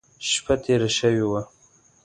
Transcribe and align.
شپه 0.29 0.55
تېره 0.63 0.89
شوې 0.97 1.23
وه. 1.29 1.41